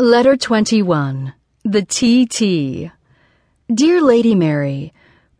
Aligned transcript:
Letter 0.00 0.34
21. 0.34 1.34
The 1.62 1.82
TT. 1.82 2.90
Dear 3.70 4.00
Lady 4.00 4.34
Mary, 4.34 4.94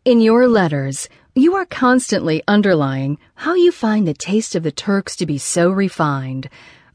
in 0.05 0.21
your 0.21 0.47
letters, 0.47 1.09
you 1.33 1.55
are 1.55 1.65
constantly 1.65 2.43
underlying 2.47 3.17
how 3.33 3.55
you 3.55 3.71
find 3.71 4.07
the 4.07 4.13
taste 4.13 4.53
of 4.53 4.61
the 4.61 4.71
Turks 4.71 5.15
to 5.15 5.25
be 5.25 5.39
so 5.39 5.71
refined, 5.71 6.47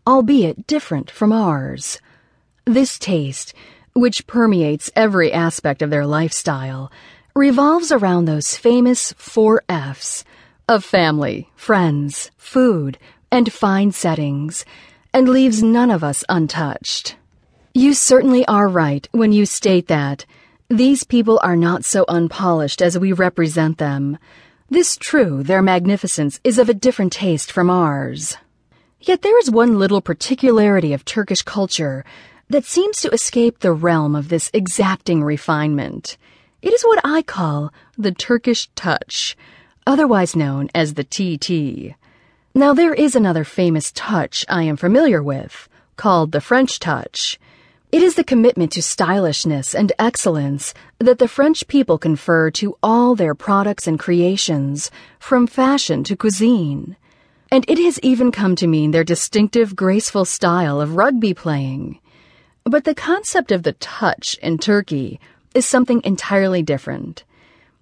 albeit 0.06 0.68
different 0.68 1.10
from 1.10 1.32
ours. 1.32 2.00
This 2.66 3.00
taste, 3.00 3.52
which 3.94 4.28
permeates 4.28 4.92
every 4.94 5.32
aspect 5.32 5.82
of 5.82 5.90
their 5.90 6.06
lifestyle, 6.06 6.92
revolves 7.34 7.90
around 7.90 8.26
those 8.26 8.56
famous 8.56 9.12
four 9.14 9.64
F's 9.68 10.24
of 10.68 10.84
family, 10.84 11.50
friends, 11.56 12.30
food, 12.36 12.96
and 13.32 13.52
fine 13.52 13.90
settings, 13.90 14.64
and 15.12 15.28
leaves 15.28 15.64
none 15.64 15.90
of 15.90 16.04
us 16.04 16.22
untouched. 16.28 17.16
You 17.76 17.92
certainly 17.92 18.42
are 18.46 18.68
right 18.68 19.06
when 19.12 19.32
you 19.32 19.44
state 19.44 19.88
that 19.88 20.24
these 20.70 21.04
people 21.04 21.38
are 21.42 21.56
not 21.56 21.84
so 21.84 22.06
unpolished 22.08 22.80
as 22.80 22.98
we 22.98 23.12
represent 23.12 23.76
them. 23.76 24.16
This 24.70 24.96
true, 24.96 25.42
their 25.42 25.60
magnificence 25.60 26.40
is 26.42 26.58
of 26.58 26.70
a 26.70 26.74
different 26.74 27.12
taste 27.12 27.52
from 27.52 27.68
ours. 27.68 28.38
Yet 28.98 29.20
there 29.20 29.38
is 29.38 29.50
one 29.50 29.78
little 29.78 30.00
particularity 30.00 30.94
of 30.94 31.04
Turkish 31.04 31.42
culture 31.42 32.02
that 32.48 32.64
seems 32.64 33.02
to 33.02 33.10
escape 33.10 33.58
the 33.58 33.74
realm 33.74 34.16
of 34.16 34.30
this 34.30 34.50
exacting 34.54 35.22
refinement. 35.22 36.16
It 36.62 36.72
is 36.72 36.82
what 36.82 37.02
I 37.04 37.20
call 37.20 37.74
the 37.98 38.12
Turkish 38.12 38.70
touch, 38.74 39.36
otherwise 39.86 40.34
known 40.34 40.70
as 40.74 40.94
the 40.94 41.04
TT. 41.04 41.94
Now 42.54 42.72
there 42.72 42.94
is 42.94 43.14
another 43.14 43.44
famous 43.44 43.92
touch 43.92 44.46
I 44.48 44.62
am 44.62 44.78
familiar 44.78 45.22
with, 45.22 45.68
called 45.98 46.32
the 46.32 46.40
French 46.40 46.80
touch. 46.80 47.38
It 47.92 48.02
is 48.02 48.16
the 48.16 48.24
commitment 48.24 48.72
to 48.72 48.82
stylishness 48.82 49.72
and 49.72 49.92
excellence 49.98 50.74
that 50.98 51.18
the 51.18 51.28
French 51.28 51.68
people 51.68 51.98
confer 51.98 52.50
to 52.50 52.76
all 52.82 53.14
their 53.14 53.34
products 53.34 53.86
and 53.86 53.96
creations, 53.96 54.90
from 55.20 55.46
fashion 55.46 56.02
to 56.04 56.16
cuisine. 56.16 56.96
And 57.50 57.64
it 57.68 57.78
has 57.78 58.00
even 58.00 58.32
come 58.32 58.56
to 58.56 58.66
mean 58.66 58.90
their 58.90 59.04
distinctive, 59.04 59.76
graceful 59.76 60.24
style 60.24 60.80
of 60.80 60.96
rugby 60.96 61.32
playing. 61.32 62.00
But 62.64 62.84
the 62.84 62.94
concept 62.94 63.52
of 63.52 63.62
the 63.62 63.74
touch 63.74 64.36
in 64.42 64.58
Turkey 64.58 65.20
is 65.54 65.64
something 65.64 66.02
entirely 66.04 66.62
different. 66.62 67.22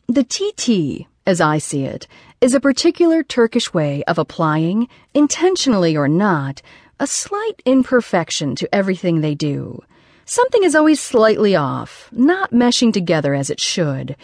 The 0.07 0.23
TT, 0.23 1.07
as 1.27 1.41
I 1.41 1.57
see 1.57 1.85
it, 1.85 2.07
is 2.43 2.53
a 2.53 2.61
particular 2.61 3.23
Turkish 3.23 3.73
way 3.73 4.05
of 4.05 4.19
applying, 4.19 4.87
intentionally 5.15 5.97
or 5.97 6.09
not, 6.09 6.61
a 7.01 7.07
slight 7.07 7.63
imperfection 7.65 8.55
to 8.57 8.73
everything 8.73 9.23
they 9.23 9.35
do. 9.35 9.83
Something 10.27 10.65
is 10.65 10.75
always 10.75 11.01
slightly 11.01 11.55
off, 11.55 12.09
not 12.11 12.51
meshing 12.51 12.95
together 12.95 13.35
as 13.35 13.51
it 13.51 13.61
should, 13.61 14.17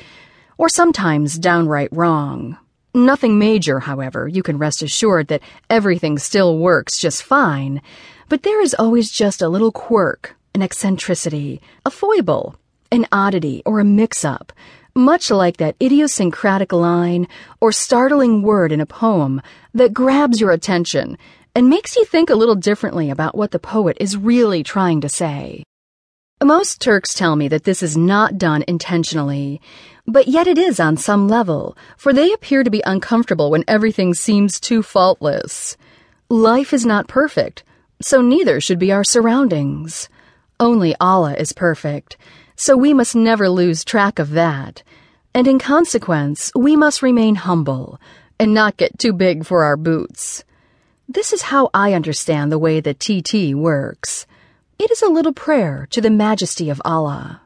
or 0.56 0.70
sometimes 0.70 1.38
downright 1.38 1.90
wrong. 1.92 2.56
Nothing 2.94 3.38
major, 3.38 3.80
however, 3.80 4.26
you 4.26 4.42
can 4.42 4.56
rest 4.56 4.80
assured 4.82 5.28
that 5.28 5.42
everything 5.68 6.18
still 6.18 6.58
works 6.58 6.98
just 6.98 7.22
fine, 7.22 7.82
but 8.30 8.44
there 8.44 8.62
is 8.62 8.74
always 8.74 9.10
just 9.10 9.42
a 9.42 9.48
little 9.48 9.70
quirk, 9.70 10.34
an 10.54 10.62
eccentricity, 10.62 11.60
a 11.84 11.90
foible, 11.90 12.56
an 12.90 13.06
oddity, 13.12 13.62
or 13.66 13.78
a 13.78 13.84
mix 13.84 14.24
up, 14.24 14.54
much 14.94 15.30
like 15.30 15.58
that 15.58 15.76
idiosyncratic 15.82 16.72
line 16.72 17.28
or 17.60 17.72
startling 17.72 18.40
word 18.40 18.72
in 18.72 18.80
a 18.80 18.86
poem 18.86 19.42
that 19.74 19.92
grabs 19.92 20.40
your 20.40 20.50
attention 20.50 21.18
and 21.54 21.68
makes 21.68 21.94
you 21.94 22.06
think 22.06 22.30
a 22.30 22.34
little 22.34 22.54
differently 22.54 23.10
about 23.10 23.36
what 23.36 23.50
the 23.50 23.58
poet 23.58 23.98
is 24.00 24.16
really 24.16 24.62
trying 24.62 25.02
to 25.02 25.08
say. 25.08 25.62
Most 26.42 26.80
Turks 26.80 27.12
tell 27.12 27.36
me 27.36 27.48
that 27.48 27.64
this 27.64 27.82
is 27.82 27.98
not 27.98 28.38
done 28.38 28.64
intentionally, 28.66 29.60
but 30.06 30.26
yet 30.26 30.46
it 30.46 30.56
is 30.56 30.80
on 30.80 30.96
some 30.96 31.28
level, 31.28 31.76
for 31.98 32.14
they 32.14 32.32
appear 32.32 32.64
to 32.64 32.70
be 32.70 32.82
uncomfortable 32.86 33.50
when 33.50 33.62
everything 33.68 34.14
seems 34.14 34.58
too 34.58 34.82
faultless. 34.82 35.76
Life 36.30 36.72
is 36.72 36.86
not 36.86 37.08
perfect, 37.08 37.62
so 38.00 38.22
neither 38.22 38.58
should 38.58 38.78
be 38.78 38.90
our 38.90 39.04
surroundings. 39.04 40.08
Only 40.58 40.96
Allah 40.98 41.34
is 41.34 41.52
perfect, 41.52 42.16
so 42.56 42.74
we 42.74 42.94
must 42.94 43.14
never 43.14 43.50
lose 43.50 43.84
track 43.84 44.18
of 44.18 44.30
that. 44.30 44.82
And 45.34 45.46
in 45.46 45.58
consequence, 45.58 46.50
we 46.56 46.74
must 46.74 47.02
remain 47.02 47.34
humble 47.34 48.00
and 48.38 48.54
not 48.54 48.78
get 48.78 48.98
too 48.98 49.12
big 49.12 49.44
for 49.44 49.62
our 49.62 49.76
boots. 49.76 50.42
This 51.06 51.34
is 51.34 51.42
how 51.42 51.68
I 51.74 51.92
understand 51.92 52.50
the 52.50 52.58
way 52.58 52.80
the 52.80 52.94
TT 52.94 53.54
works. 53.54 54.26
It 54.82 54.90
is 54.90 55.02
a 55.02 55.08
little 55.08 55.34
prayer 55.34 55.86
to 55.90 56.00
the 56.00 56.08
majesty 56.08 56.70
of 56.70 56.80
Allah. 56.86 57.42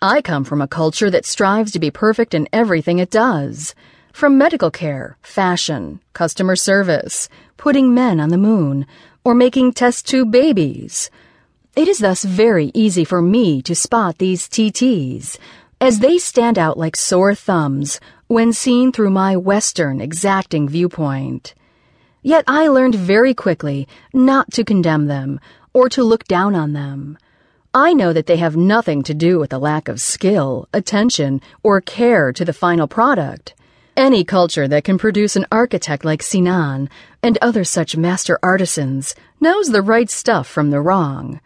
I 0.00 0.22
come 0.22 0.44
from 0.44 0.62
a 0.62 0.68
culture 0.68 1.10
that 1.10 1.26
strives 1.26 1.72
to 1.72 1.80
be 1.80 1.90
perfect 1.90 2.32
in 2.32 2.48
everything 2.52 3.00
it 3.00 3.10
does. 3.10 3.74
From 4.12 4.38
medical 4.38 4.70
care, 4.70 5.18
fashion, 5.20 5.98
customer 6.12 6.54
service, 6.54 7.28
putting 7.56 7.92
men 7.92 8.20
on 8.20 8.28
the 8.28 8.38
moon, 8.38 8.86
or 9.24 9.34
making 9.34 9.72
test 9.72 10.06
tube 10.06 10.30
babies. 10.30 11.10
It 11.74 11.88
is 11.88 11.98
thus 11.98 12.22
very 12.22 12.70
easy 12.72 13.04
for 13.04 13.20
me 13.20 13.62
to 13.62 13.74
spot 13.74 14.18
these 14.18 14.48
TTs, 14.48 15.38
as 15.80 15.98
they 15.98 16.18
stand 16.18 16.56
out 16.56 16.78
like 16.78 16.94
sore 16.94 17.34
thumbs 17.34 17.98
when 18.28 18.52
seen 18.52 18.92
through 18.92 19.10
my 19.10 19.36
Western 19.36 20.00
exacting 20.00 20.68
viewpoint. 20.68 21.52
Yet 22.22 22.44
I 22.46 22.68
learned 22.68 22.94
very 22.94 23.34
quickly 23.34 23.88
not 24.14 24.52
to 24.52 24.64
condemn 24.64 25.06
them 25.06 25.40
or 25.76 25.90
to 25.90 26.02
look 26.02 26.24
down 26.24 26.54
on 26.54 26.72
them. 26.72 27.18
I 27.74 27.92
know 27.92 28.14
that 28.14 28.24
they 28.24 28.38
have 28.38 28.56
nothing 28.56 29.02
to 29.02 29.12
do 29.12 29.38
with 29.38 29.50
the 29.50 29.58
lack 29.58 29.88
of 29.88 30.00
skill, 30.00 30.70
attention, 30.72 31.42
or 31.62 31.82
care 31.82 32.32
to 32.32 32.46
the 32.46 32.54
final 32.54 32.88
product. 32.88 33.54
Any 33.94 34.24
culture 34.24 34.66
that 34.68 34.84
can 34.84 34.96
produce 34.96 35.36
an 35.36 35.44
architect 35.52 36.02
like 36.02 36.22
Sinan 36.22 36.88
and 37.22 37.36
other 37.42 37.62
such 37.62 37.94
master 37.94 38.38
artisans 38.42 39.14
knows 39.38 39.68
the 39.68 39.82
right 39.82 40.08
stuff 40.08 40.46
from 40.48 40.70
the 40.70 40.80
wrong. 40.80 41.40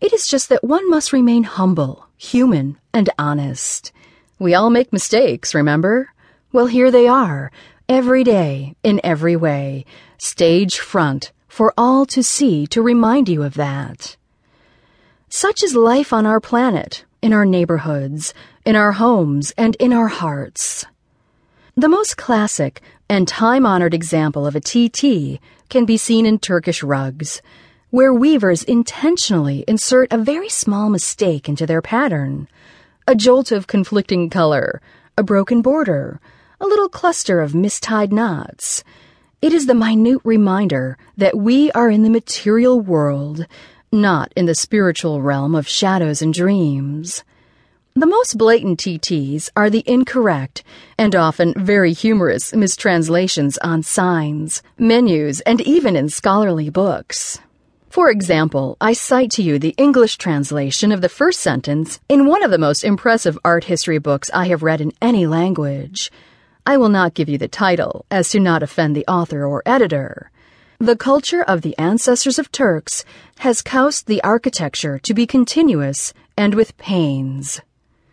It 0.00 0.12
is 0.12 0.28
just 0.28 0.48
that 0.50 0.62
one 0.62 0.88
must 0.88 1.12
remain 1.12 1.42
humble, 1.42 2.06
human, 2.16 2.78
and 2.94 3.10
honest. 3.18 3.90
We 4.38 4.54
all 4.54 4.70
make 4.70 4.92
mistakes, 4.92 5.56
remember? 5.56 6.12
Well, 6.52 6.66
here 6.66 6.92
they 6.92 7.08
are, 7.08 7.50
every 7.88 8.22
day, 8.22 8.76
in 8.84 9.00
every 9.02 9.34
way, 9.34 9.86
stage 10.18 10.78
front, 10.78 11.32
for 11.52 11.74
all 11.76 12.06
to 12.06 12.22
see 12.22 12.66
to 12.66 12.80
remind 12.80 13.28
you 13.28 13.42
of 13.42 13.52
that. 13.52 14.16
Such 15.28 15.62
is 15.62 15.74
life 15.74 16.10
on 16.10 16.24
our 16.24 16.40
planet, 16.40 17.04
in 17.20 17.34
our 17.34 17.44
neighborhoods, 17.44 18.32
in 18.64 18.74
our 18.74 18.92
homes, 18.92 19.52
and 19.58 19.76
in 19.76 19.92
our 19.92 20.08
hearts. 20.08 20.86
The 21.76 21.90
most 21.90 22.16
classic 22.16 22.80
and 23.06 23.28
time 23.28 23.66
honored 23.66 23.92
example 23.92 24.46
of 24.46 24.56
a 24.56 24.62
TT 24.62 25.40
can 25.68 25.84
be 25.84 25.98
seen 25.98 26.24
in 26.24 26.38
Turkish 26.38 26.82
rugs, 26.82 27.42
where 27.90 28.14
weavers 28.14 28.62
intentionally 28.62 29.62
insert 29.68 30.10
a 30.10 30.16
very 30.16 30.48
small 30.48 30.88
mistake 30.88 31.50
into 31.50 31.66
their 31.66 31.82
pattern 31.82 32.48
a 33.06 33.14
jolt 33.14 33.52
of 33.52 33.66
conflicting 33.66 34.30
color, 34.30 34.80
a 35.18 35.22
broken 35.22 35.60
border, 35.60 36.18
a 36.58 36.66
little 36.66 36.88
cluster 36.88 37.42
of 37.42 37.54
mistied 37.54 38.10
knots 38.10 38.82
it 39.42 39.52
is 39.52 39.66
the 39.66 39.74
minute 39.74 40.20
reminder 40.22 40.96
that 41.16 41.36
we 41.36 41.72
are 41.72 41.90
in 41.90 42.04
the 42.04 42.10
material 42.10 42.80
world, 42.80 43.44
not 43.90 44.32
in 44.36 44.46
the 44.46 44.54
spiritual 44.54 45.20
realm 45.20 45.56
of 45.56 45.66
shadows 45.66 46.22
and 46.22 46.32
dreams. 46.32 47.24
The 47.94 48.06
most 48.06 48.38
blatant 48.38 48.78
TTs 48.78 49.50
are 49.56 49.68
the 49.68 49.82
incorrect 49.84 50.62
and 50.96 51.16
often 51.16 51.54
very 51.56 51.92
humorous 51.92 52.54
mistranslations 52.54 53.58
on 53.58 53.82
signs, 53.82 54.62
menus, 54.78 55.40
and 55.40 55.60
even 55.60 55.96
in 55.96 56.08
scholarly 56.08 56.70
books. 56.70 57.40
For 57.90 58.10
example, 58.10 58.76
I 58.80 58.92
cite 58.92 59.32
to 59.32 59.42
you 59.42 59.58
the 59.58 59.74
English 59.76 60.18
translation 60.18 60.92
of 60.92 61.00
the 61.00 61.08
first 61.08 61.40
sentence 61.40 61.98
in 62.08 62.26
one 62.26 62.44
of 62.44 62.52
the 62.52 62.58
most 62.58 62.84
impressive 62.84 63.36
art 63.44 63.64
history 63.64 63.98
books 63.98 64.30
I 64.32 64.46
have 64.46 64.62
read 64.62 64.80
in 64.80 64.92
any 65.02 65.26
language. 65.26 66.12
I 66.64 66.76
will 66.76 66.88
not 66.88 67.14
give 67.14 67.28
you 67.28 67.38
the 67.38 67.48
title, 67.48 68.06
as 68.10 68.30
to 68.30 68.40
not 68.40 68.62
offend 68.62 68.94
the 68.94 69.06
author 69.06 69.44
or 69.44 69.62
editor. 69.66 70.30
The 70.78 70.96
culture 70.96 71.42
of 71.42 71.62
the 71.62 71.76
ancestors 71.76 72.38
of 72.38 72.52
Turks 72.52 73.04
has 73.38 73.62
caused 73.62 74.06
the 74.06 74.22
architecture 74.22 74.98
to 75.00 75.14
be 75.14 75.26
continuous 75.26 76.12
and 76.36 76.54
with 76.54 76.76
pains. 76.78 77.60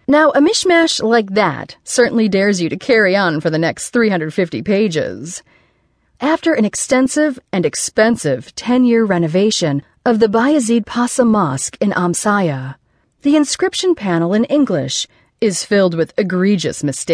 Now, 0.08 0.32
a 0.32 0.40
mishmash 0.40 1.04
like 1.04 1.36
that 1.36 1.78
certainly 1.84 2.28
dares 2.28 2.60
you 2.60 2.70
to 2.70 2.78
carry 2.78 3.16
on 3.16 3.40
for 3.40 3.52
the 3.52 3.60
next 3.60 3.90
350 3.90 4.64
pages. 4.64 5.44
After 6.20 6.54
an 6.54 6.66
extensive 6.66 7.40
and 7.54 7.66
expensive 7.66 8.56
10 8.56 8.84
year 8.84 9.06
renovation 9.06 9.84
of 10.04 10.20
the 10.20 10.28
Bayezid 10.28 10.88
Pasha 10.88 11.24
Mosque 11.24 11.78
in 11.80 11.92
Amasya, 11.92 12.76
the 13.22 13.36
inscription 13.36 13.94
panel 13.94 14.34
in 14.34 14.46
English 14.46 15.08
is 15.40 15.64
filled 15.64 15.94
with 15.94 16.14
egregious 16.18 16.84
mistakes. 16.84 17.08